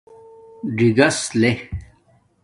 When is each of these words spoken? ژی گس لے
ژی 0.75 0.89
گس 0.97 1.19
لے 1.39 1.51